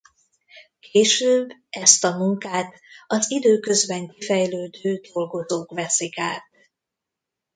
[0.79, 2.73] Később ezt a munkát
[3.07, 6.43] az időközben kifejlődő dolgozók veszik át.